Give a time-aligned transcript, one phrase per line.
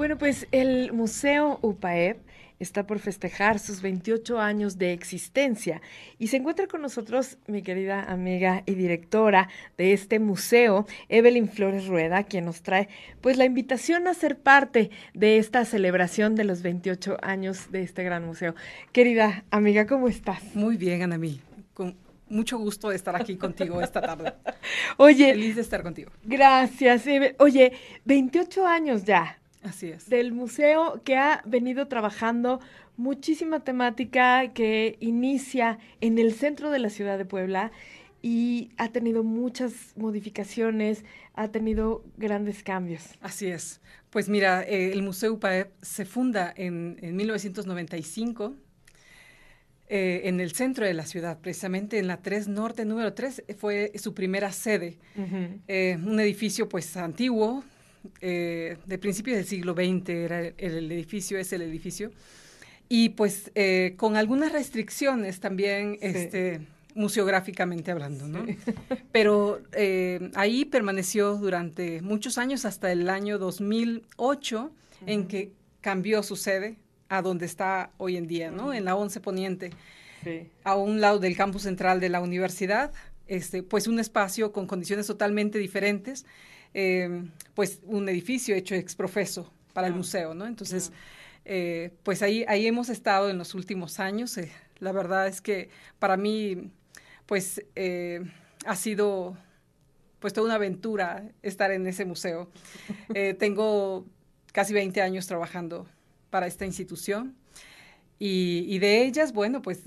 [0.00, 2.16] Bueno, pues el Museo UPAEP
[2.58, 5.82] está por festejar sus 28 años de existencia
[6.18, 11.86] y se encuentra con nosotros mi querida amiga y directora de este museo, Evelyn Flores
[11.86, 12.88] Rueda, quien nos trae
[13.20, 18.02] pues la invitación a ser parte de esta celebración de los 28 años de este
[18.02, 18.54] gran museo.
[18.92, 20.42] Querida amiga, ¿cómo estás?
[20.54, 21.42] Muy bien, Anamí.
[21.74, 21.94] Con
[22.30, 24.32] mucho gusto de estar aquí contigo esta tarde.
[24.96, 26.10] Oye, feliz de estar contigo.
[26.24, 27.04] Gracias.
[27.38, 27.72] Oye,
[28.06, 30.08] 28 años ya Así es.
[30.08, 32.60] Del museo que ha venido trabajando
[32.96, 37.72] muchísima temática que inicia en el centro de la ciudad de Puebla
[38.22, 43.02] y ha tenido muchas modificaciones, ha tenido grandes cambios.
[43.20, 43.80] Así es.
[44.10, 48.54] Pues mira, eh, el Museo UPAEP se funda en, 1995
[49.88, 53.92] eh, en el centro de la ciudad, precisamente en la 3 Norte número 3, fue
[53.96, 54.98] su primera sede.
[55.66, 57.64] Eh, un edificio pues antiguo,
[58.20, 62.10] eh, de principios del siglo XX era el, edificio, es el edificio,
[62.88, 66.60] y pues eh, con algunas restricciones también, este,
[66.94, 68.44] museográficamente hablando, ¿no?
[69.12, 74.72] Pero eh, ahí permaneció durante muchos años, hasta el año 2008,
[75.06, 76.76] en que cambió su sede
[77.08, 78.72] a donde está hoy en día, ¿no?
[78.72, 79.70] En la 11 Poniente,
[80.64, 82.92] a un lado del campus central de la universidad,
[83.26, 86.26] este, pues un espacio con condiciones totalmente diferentes,
[86.72, 90.46] Em, pues un edificio hecho ex profeso para el museo, ¿no?
[90.46, 90.92] Entonces,
[91.44, 94.36] eh, pues ahí, ahí hemos estado en los últimos años.
[94.38, 96.70] Eh, la verdad es que para mí,
[97.26, 98.22] pues eh,
[98.66, 99.36] ha sido
[100.20, 102.50] pues toda una aventura estar en ese museo.
[103.38, 104.06] tengo
[104.52, 105.88] casi 20 años trabajando
[106.30, 107.34] para esta institución.
[108.18, 109.82] Y, y de ellas, bueno, pues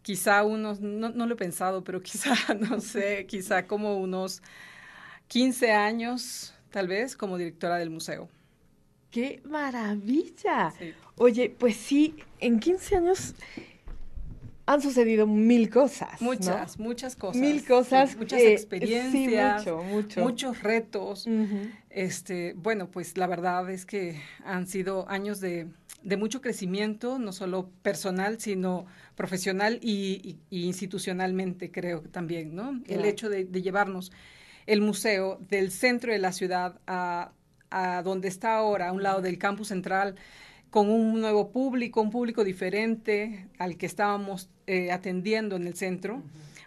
[0.00, 4.42] quizá unos, no, no, lo he pensado, pero quizá, no sé, quizá como unos
[5.28, 8.28] 15 años, tal vez, como directora del museo.
[9.10, 10.72] ¡Qué maravilla!
[11.16, 13.34] Oye, pues sí, en 15 años
[14.66, 16.20] han sucedido mil cosas.
[16.20, 17.40] Muchas, muchas cosas.
[17.40, 18.16] Mil cosas.
[18.16, 19.64] muchas experiencias.
[20.16, 21.26] Muchos retos.
[21.88, 25.68] este, bueno, pues la verdad es que han sido años de,
[26.18, 32.80] mucho crecimiento, no solo personal, sino profesional y, institucionalmente, creo también, ¿no?
[32.86, 34.12] El hecho de, de llevarnos
[34.66, 37.32] el museo del centro de la ciudad a,
[38.04, 40.16] donde está ahora, a un lado del campus central,
[40.70, 46.22] con un nuevo público, un público diferente al que estábamos eh, atendiendo en el centro.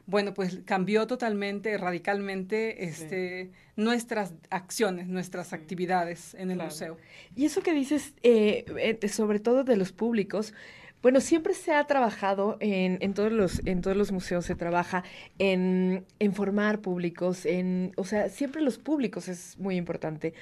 [0.05, 6.97] Bueno, pues cambió totalmente, radicalmente este, nuestras acciones, nuestras actividades en el museo.
[7.35, 10.53] Y eso que dices, eh, eh, sobre todo de los públicos,
[11.01, 15.03] bueno, siempre se ha trabajado en, en, todos, los, en todos los museos, se trabaja
[15.37, 20.33] en, en, formar públicos, en, o sea, siempre los públicos es muy importante,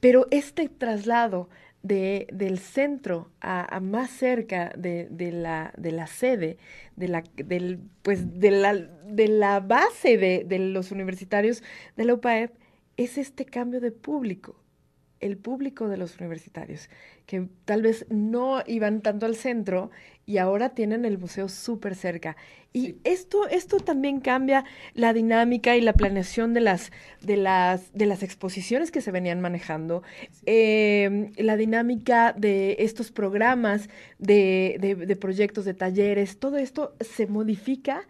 [0.00, 1.48] pero este traslado
[1.82, 6.58] de, del centro a, más cerca de, de, la, de la sede,
[6.96, 11.62] de la, del, pues, de la, de la base de, de los universitarios
[11.96, 12.52] de la UPAEP,
[12.96, 14.63] es este cambio de público
[15.24, 16.90] el público de los universitarios,
[17.26, 19.90] que tal vez no iban tanto al centro
[20.26, 22.36] y ahora tienen el museo súper cerca.
[22.72, 26.92] Y esto, esto también cambia la dinámica y la planeación de las,
[27.22, 30.02] de las, de las exposiciones que se venían manejando,
[30.44, 34.76] em, la dinámica de estos programas, de,
[35.06, 38.06] de, proyectos, de talleres, todo esto se modifica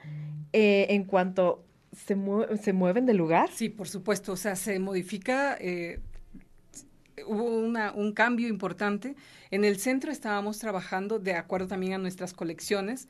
[0.53, 2.17] eh, en cuanto se,
[2.61, 3.51] se mueven del lugar.
[3.53, 6.01] Sí, por supuesto, o sea, se modifica eh,
[7.27, 9.17] hubo una, un cambio importante.
[9.51, 13.09] En el centro estábamos trabajando de acuerdo también a nuestras colecciones,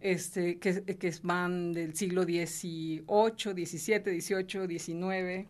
[0.00, 5.48] este, que, que, van del siglo XVIII, XVII, XVIII, XIX.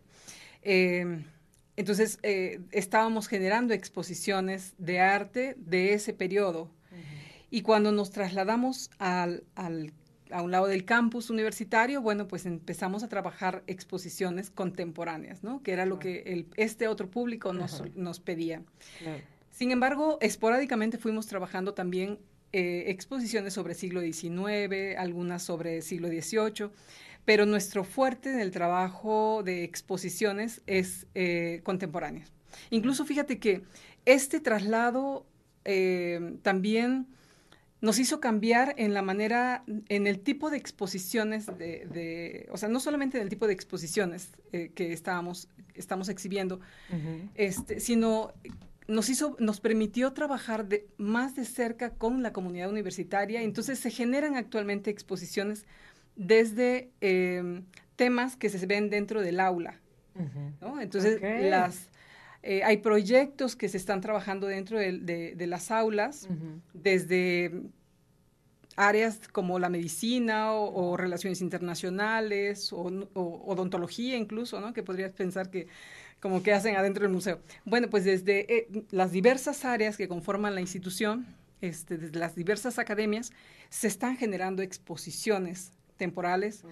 [1.75, 6.71] entonces, eh, estábamos generando exposiciones de arte de ese periodo.
[7.51, 9.93] Y cuando nos trasladamos al, al
[10.31, 15.61] a un lado del campus universitario, bueno, pues empezamos a trabajar exposiciones contemporáneas, ¿no?
[15.61, 18.61] Que era lo que el, este otro público nos, nos pedía.
[19.51, 22.19] Sin embargo, esporádicamente fuimos trabajando también
[22.51, 26.69] eh, exposiciones sobre siglo XIX, algunas sobre siglo XVIII,
[27.25, 32.23] pero nuestro fuerte en el trabajo de exposiciones es eh, contemporáneo.
[32.69, 33.63] Incluso fíjate que
[34.05, 35.25] este traslado
[35.65, 37.07] eh, también
[37.85, 42.79] nos hizo cambiar en la manera, en el tipo de exposiciones, de, o sea, no
[42.79, 46.59] solamente en el tipo de exposiciones eh, que estábamos, estamos exhibiendo,
[47.35, 48.33] este, sino
[48.87, 53.43] nos hizo, nos permitió trabajar de, más de cerca con la comunidad universitaria.
[53.43, 55.67] Entonces se generan actualmente exposiciones
[56.15, 57.65] desde em,
[57.95, 59.79] temas que se ven dentro del aula.
[60.81, 61.89] Entonces las
[62.47, 66.29] Eh, hay proyectos que se están trabajando dentro de, las aulas,
[66.75, 67.51] desde
[68.75, 74.73] áreas como la medicina o, relaciones internacionales o, odontología incluso, ¿no?
[74.73, 75.67] Que podrías pensar que
[76.19, 77.39] como que hacen adentro del museo.
[77.65, 81.27] Bueno, pues desde eh, las diversas áreas que conforman la institución,
[81.61, 83.31] este, desde las diversas academias,
[83.69, 86.63] se están generando exposiciones temporales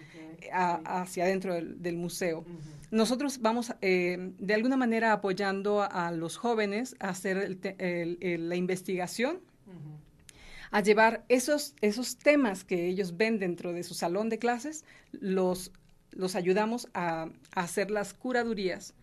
[0.51, 2.43] hacia adentro del, museo.
[2.91, 7.57] Nosotros vamos eh, de alguna manera apoyando a, los jóvenes a hacer
[8.39, 9.39] la investigación,
[10.73, 15.71] a llevar esos, esos temas que ellos ven dentro de su salón de clases, los,
[16.09, 18.95] los ayudamos a, hacer las curadurías.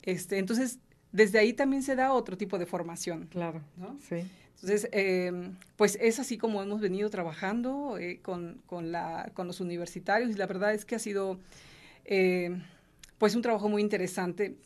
[0.00, 0.78] este, entonces,
[1.12, 3.26] desde ahí también se da otro tipo de formación.
[3.26, 3.98] Claro, ¿no?
[4.08, 4.24] Sí.
[4.54, 5.30] Entonces, eh,
[5.76, 10.46] pues es así como hemos venido trabajando eh, con, la, con, los universitarios y la
[10.46, 11.38] verdad es que ha sido
[12.06, 12.58] eh,
[13.18, 14.56] pues un trabajo muy interesante,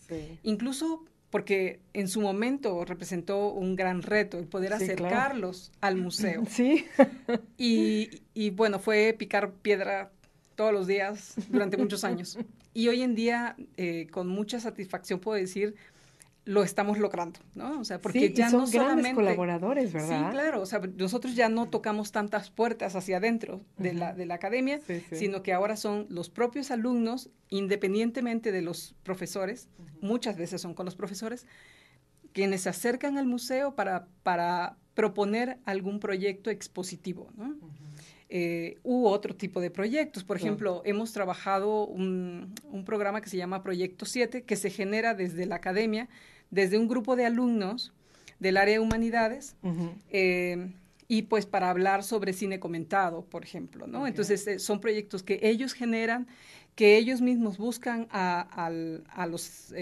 [0.45, 6.45] incluso porque en su momento representó un gran reto el poder acercarlos al museo.
[6.51, 6.87] Sí.
[7.59, 10.11] y, y bueno, fue picar piedra
[10.57, 12.39] todos los días durante muchos años.
[12.73, 13.57] Y hoy en día,
[14.13, 15.75] con mucha satisfacción puedo decir
[16.51, 17.79] lo estamos logrando, ¿no?
[17.79, 20.31] O sea, porque ya son no solamente colaboradores, ¿verdad?
[20.31, 24.27] Sí, claro, o sea, nosotros ya no tocamos tantas puertas hacia adentro de, la, de
[24.27, 24.81] la academia,
[25.13, 29.69] sino que ahora son los propios alumnos, independientemente de los profesores,
[30.01, 31.47] muchas veces son con los profesores,
[32.33, 37.55] quienes se acercan al museo para, para proponer algún proyecto expositivo, ¿no?
[38.33, 40.23] Eh, u otro tipo de proyectos.
[40.23, 45.15] Por ejemplo, hemos trabajado un, un, programa que se llama Proyecto 7, que se genera
[45.15, 46.09] desde la academia,
[46.51, 47.93] desde un grupo de alumnos
[48.39, 49.57] del área de humanidades.
[50.11, 50.73] Eh,
[51.09, 54.07] y pues para hablar sobre cine comentado, por ejemplo, ¿no?
[54.07, 56.29] Entonces eh, son proyectos que ellos generan,
[56.77, 58.71] que ellos mismos buscan a,
[59.29, 59.73] los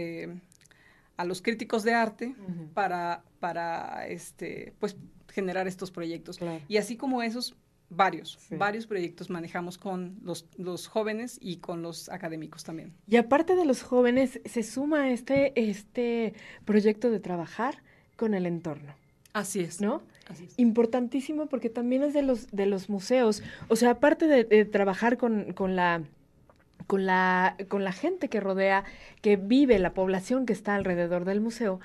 [1.18, 2.34] a los críticos de arte
[2.74, 4.96] para, para este, pues,
[5.28, 6.38] generar estos proyectos.
[6.68, 7.56] Y así como esos,
[7.90, 12.92] Varios, varios proyectos manejamos con los, los, jóvenes y con los académicos también.
[13.06, 16.34] Y aparte de los jóvenes, se suma este, este
[16.66, 17.82] proyecto de trabajar
[18.16, 18.94] con el entorno.
[19.32, 19.80] Así es.
[19.80, 20.02] ¿No?
[20.56, 23.42] Importantísimo porque también es de los, de los museos.
[23.68, 26.02] O sea, aparte de, trabajar con, con la
[26.86, 28.84] con la, con la gente que rodea,
[29.20, 31.80] que vive, la población que está alrededor del museo,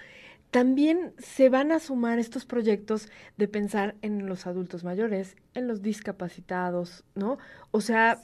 [0.54, 5.82] también se van a sumar estos proyectos de pensar en los adultos mayores, en los
[5.82, 7.40] discapacitados, ¿no?
[7.72, 8.22] O sea,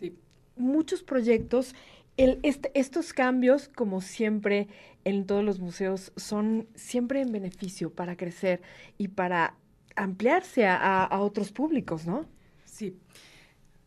[0.56, 1.74] muchos proyectos.
[2.18, 4.68] El, este, estos cambios, como siempre
[5.06, 8.62] en todos los museos, son siempre en beneficio para crecer
[9.00, 9.56] y para
[9.96, 12.28] ampliarse a, otros públicos, ¿no?
[12.64, 12.96] Sí.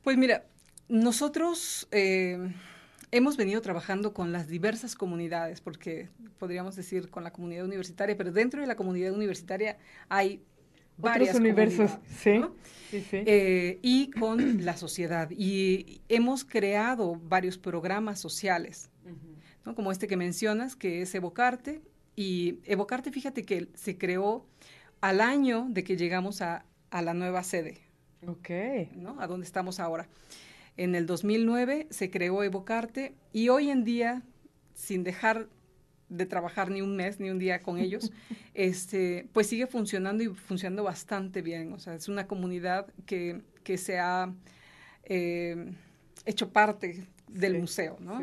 [0.03, 0.47] Pues mira,
[0.89, 2.53] nosotros eh,
[3.13, 8.33] hemos venido trabajando con las diversas comunidades, porque podríamos decir con la comunidad universitaria, pero
[8.33, 9.79] dentro de la comunidad universitaria
[10.09, 10.43] hay
[10.97, 12.43] varios universos, ¿sí?
[12.93, 15.31] Eh, y con la sociedad.
[15.31, 18.91] Y hemos creado varios programas sociales,
[19.65, 19.75] ¿no?
[19.75, 21.83] como este que mencionas, que es Evocarte.
[22.17, 24.47] Y Evocarte, fíjate que se creó
[25.01, 27.81] al año de que llegamos a, a la nueva sede.
[28.27, 28.51] Ok.
[28.95, 29.21] ¿no?
[29.21, 30.09] A donde estamos ahora.
[30.77, 34.23] En el 2009 se creó Evocarte y hoy en día,
[34.75, 35.49] sin dejar
[36.09, 38.13] de trabajar ni un mes ni un día con ellos,
[38.55, 41.73] este, pues sigue funcionando y funcionando bastante bien.
[41.73, 44.33] O sea, es una comunidad que, que se ha
[45.05, 45.73] eh,
[46.25, 48.21] hecho parte del museo, ¿no?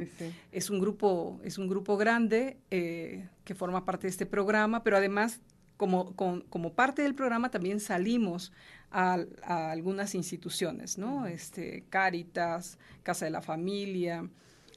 [0.51, 4.97] Es un grupo, es un grupo grande eh, que forma parte de este programa, pero
[4.97, 5.41] además
[5.79, 8.51] como, como parte del programa también salimos
[8.91, 9.23] a,
[9.71, 11.25] algunas instituciones, ¿no?
[11.25, 14.29] Este, Cáritas, Casa de la Familia,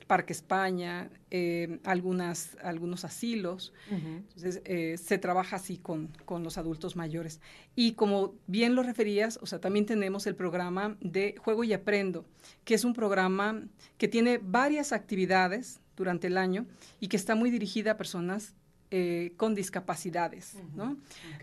[0.06, 3.73] Parque España, eh, algunas, algunos asilos.
[3.90, 7.40] Entonces, eh, se trabaja así con, con, los adultos mayores.
[7.75, 12.26] Y como bien lo referías, o sea, también tenemos el programa de Juego y Aprendo,
[12.64, 13.64] que es un programa
[13.99, 16.66] que tiene varias actividades durante el año
[17.00, 18.54] y que está muy dirigida a personas
[18.94, 20.58] eh, con discapacidades.
[20.75, 20.99] ¿no?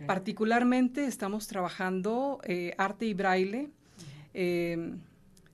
[0.05, 3.71] Particularmente estamos trabajando eh, arte y braille,
[4.35, 4.99] em,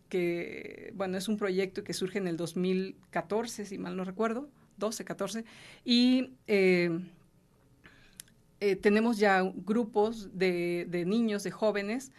[0.10, 5.06] que bueno, es un proyecto que surge en el 2014, si mal no recuerdo, 12,
[5.06, 5.46] 14,
[5.86, 7.08] y em,
[8.60, 12.12] eh, tenemos ya grupos de, niños, de jóvenes,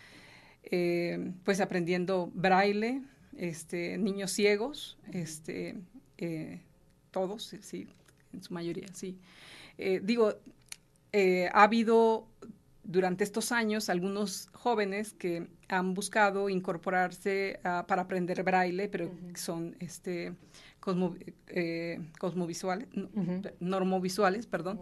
[0.62, 3.02] em, pues aprendiendo braille,
[3.36, 5.76] este, niños ciegos, este,
[7.10, 7.86] todos, sí,
[8.32, 9.18] en su mayoría, sí.
[9.78, 10.34] Eh, digo,
[11.12, 12.28] eh, ha habido
[12.82, 20.32] durante estos años algunos jóvenes que han buscado incorporarse para aprender braille, pero son este,
[21.48, 22.88] eh, cosmovisuales,
[23.58, 24.78] normovisuales, perdón,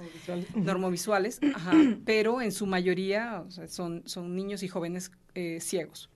[0.55, 1.41] normovisuales,
[2.05, 6.11] pero en su mayoría son, son niños y jóvenes eh, ciegos.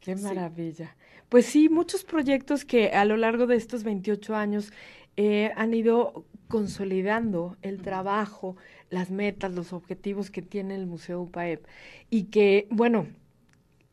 [0.00, 0.96] Qué maravilla.
[1.28, 4.72] Pues sí, muchos proyectos que a lo largo de estos 28 años
[5.22, 8.56] eh, han ido consolidando el trabajo,
[8.88, 11.66] las metas, los objetivos que tiene el Museo UPAEP
[12.08, 13.06] y que, bueno,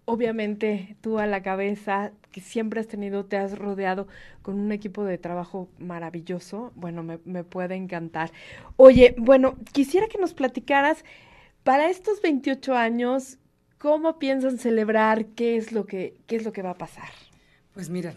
[0.05, 4.07] obviamente tú a la cabeza, que siempre has tenido, te has rodeado
[4.41, 8.31] con un equipo de trabajo maravilloso, bueno, me, me puede encantar.
[8.77, 11.03] Oye, bueno, quisiera que nos platicaras,
[11.65, 13.37] para estos 28 años,
[13.79, 15.25] ¿cómo piensan celebrar?
[15.35, 17.09] ¿Qué es lo que, qué es lo que va a pasar?
[17.73, 18.13] Pues mira,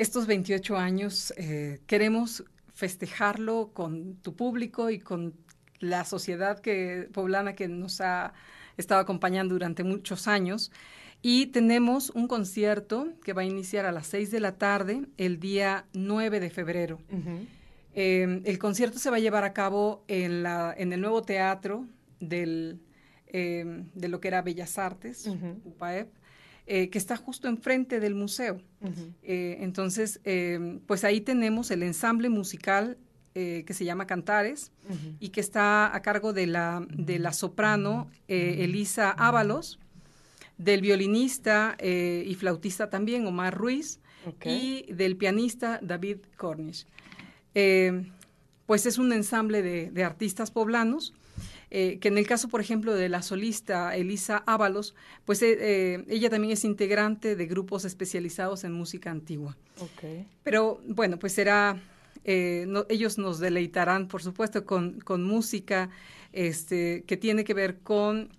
[0.00, 2.42] estos 28 años eh, queremos
[2.72, 5.34] festejarlo con tu público y con
[5.78, 8.32] la sociedad que, poblana que nos ha
[8.78, 10.72] estado acompañando durante muchos años.
[11.20, 15.38] Y tenemos un concierto que va a iniciar a las 6 de la tarde el
[15.38, 16.98] día 9 de febrero.
[17.92, 21.86] Eh, el concierto se va a llevar a cabo en, la, en el nuevo teatro
[22.20, 22.80] del,
[23.26, 26.08] eh, de lo que era Bellas Artes, UPAEP,
[26.72, 28.60] eh, que está justo enfrente del museo.
[29.24, 32.96] Eh, entonces, eh, pues ahí tenemos el ensamble musical
[33.34, 34.70] que se llama Cantares
[35.18, 39.78] y que está a cargo de la, de la soprano Elisa Ábalos,
[40.58, 43.98] del violinista y flautista también Omar Ruiz
[44.44, 46.86] y del pianista David Cornish.
[48.66, 51.14] pues es un ensamble de, de artistas poblanos
[51.72, 56.04] eh, que en el caso, por ejemplo, de la solista Elisa Ábalos, pues eh, eh,
[56.08, 59.56] ella también es integrante de grupos especializados en música antigua.
[60.42, 61.80] Pero bueno, pues será,
[62.24, 65.90] ellos nos deleitarán, por supuesto, con, con música
[66.32, 68.30] este, que tiene que ver con,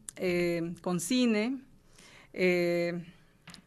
[0.82, 1.58] con cine.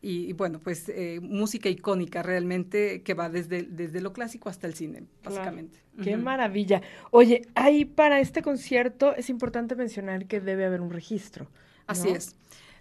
[0.06, 0.92] Y, bueno, pues
[1.23, 5.78] música icónica realmente que va desde, desde lo clásico hasta el cine, básicamente.
[6.02, 6.82] Qué maravilla.
[7.11, 11.49] Oye, ahí para este concierto es importante mencionar que debe haber un registro.
[11.87, 12.37] Así es.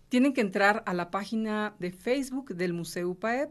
[0.09, 3.49] Tienen que entrar a la página de Facebook del Museo UPAEP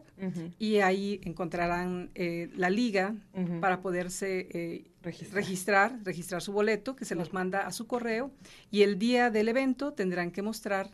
[0.59, 3.15] y ahí encontrarán eh, la liga
[3.59, 5.99] para poderse eh, registrar.
[6.05, 6.41] registrar.
[6.41, 8.31] su boleto, que se los manda a su correo,
[8.71, 10.89] y el día del evento tendrán que mostrar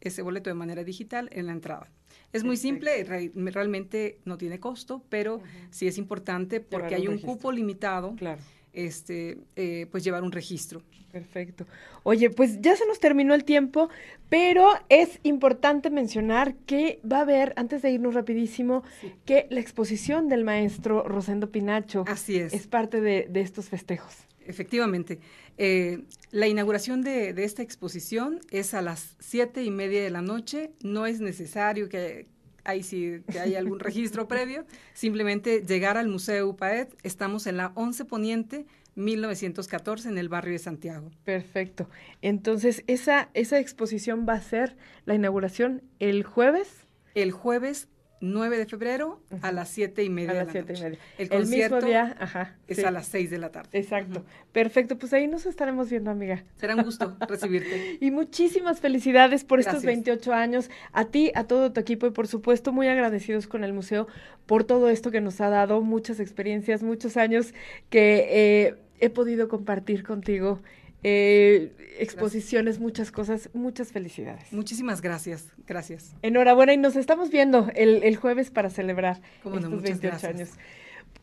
[0.00, 1.88] ese boleto de manera digital en la entrada.
[2.32, 7.52] Es muy simple, realmente no tiene costo, pero sí es importante porque hay un cupo
[7.52, 8.14] limitado.
[8.16, 8.40] Claro.
[8.72, 10.82] Este, eh, pues llevar un registro.
[11.12, 11.66] Perfecto.
[12.04, 13.90] Oye, pues ya se nos terminó el tiempo,
[14.30, 18.82] pero es importante mencionar que va a haber, antes de irnos rapidísimo,
[19.26, 22.54] que la exposición del maestro Rosendo Pinacho Así es.
[22.54, 24.26] es parte de, estos festejos.
[24.46, 25.18] Efectivamente.
[25.58, 30.22] Eh, la inauguración de, de, esta exposición es a las siete y media de la
[30.22, 30.72] noche.
[30.82, 32.26] No es necesario que,
[32.64, 37.72] ahí sí que hay algún registro previo, simplemente llegar al Museo UPAED, estamos en la
[37.74, 41.10] 11 Poniente, 1914, en el barrio de Santiago.
[41.24, 41.88] Perfecto.
[42.20, 46.68] Entonces, esa, esa exposición va a ser la inauguración el jueves.
[47.14, 47.88] El jueves
[48.22, 50.78] 9 de febrero a las 7 y media a las de la noche.
[50.78, 50.98] Y media.
[51.18, 53.68] El, concierto mismo día, ajá, es a las 6 de la tarde.
[53.72, 54.24] Exacto.
[54.52, 56.44] Perfecto, pues ahí nos estaremos viendo, amiga.
[56.56, 57.98] Será un gusto recibirte.
[58.00, 62.28] y muchísimas felicidades por estos 28 años, a ti, a todo tu equipo y por
[62.28, 64.06] supuesto muy agradecidos con el museo
[64.46, 67.52] por todo esto que nos ha dado, muchas experiencias, muchos años
[67.90, 70.60] que eh, he podido compartir contigo
[71.02, 74.52] eh, exposiciones, muchas cosas, muchas felicidades.
[74.52, 76.14] Muchísimas gracias, gracias.
[76.22, 80.50] Enhorabuena y nos estamos viendo el, jueves para celebrar estos 28 años.